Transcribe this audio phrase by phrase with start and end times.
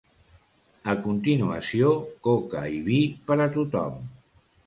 [0.93, 1.91] A continuació,
[2.29, 4.03] coca i vi per a tothom.